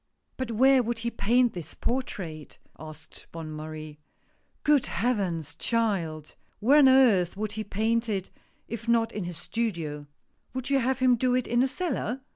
"But 0.37 0.49
where 0.53 0.81
would 0.81 0.97
he 0.97 1.11
paint 1.11 1.53
this 1.53 1.75
portrait?" 1.75 2.57
asked 2.89 3.27
Bonne 3.31 3.51
Marie." 3.51 3.99
Good 4.63 4.87
Heavens, 4.87 5.55
child! 5.57 6.33
where 6.59 6.79
on 6.79 6.89
earth 6.89 7.37
would 7.37 7.51
he 7.51 7.63
paint 7.63 8.09
it, 8.09 8.31
if 8.67 8.87
not 8.87 9.11
in 9.11 9.25
his 9.25 9.37
studio! 9.37 10.07
Would 10.55 10.71
you 10.71 10.79
have 10.79 10.97
him 10.97 11.17
do 11.17 11.35
it 11.35 11.45
in 11.45 11.61
a 11.61 11.67
cellar? 11.67 12.21